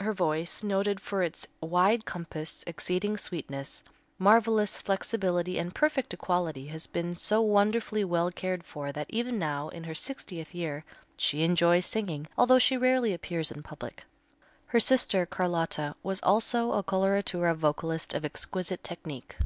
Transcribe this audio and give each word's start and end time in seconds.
Her 0.00 0.14
voice, 0.14 0.62
noted 0.62 0.98
for 0.98 1.22
its 1.22 1.46
wide 1.60 2.06
compass, 2.06 2.64
exceeding 2.66 3.18
sweetness, 3.18 3.82
marvelous 4.18 4.80
flexibility 4.80 5.58
and 5.58 5.74
perfect 5.74 6.14
equality, 6.14 6.68
has 6.68 6.86
been 6.86 7.14
so 7.14 7.42
wonderfully 7.42 8.02
well 8.02 8.30
cared 8.30 8.64
for 8.64 8.92
that 8.92 9.10
even 9.10 9.38
now, 9.38 9.68
in 9.68 9.84
her 9.84 9.94
sixtieth 9.94 10.54
year, 10.54 10.86
she 11.18 11.42
enjoys 11.42 11.84
singing, 11.84 12.28
although 12.38 12.58
she 12.58 12.78
rarely 12.78 13.12
appears 13.12 13.50
in 13.52 13.62
public. 13.62 14.06
Her 14.68 14.80
sister, 14.80 15.26
Carlotta, 15.26 15.96
was 16.02 16.20
also 16.22 16.72
a 16.72 16.82
coloratura 16.82 17.54
vocalist 17.54 18.14
of 18.14 18.24
exquisite 18.24 18.82
technique. 18.82 19.36